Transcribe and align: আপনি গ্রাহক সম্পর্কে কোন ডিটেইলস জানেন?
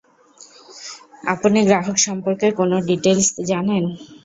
আপনি 1.33 1.59
গ্রাহক 1.67 1.97
সম্পর্কে 2.07 2.47
কোন 2.59 2.71
ডিটেইলস 2.87 3.27
জানেন? 3.49 3.83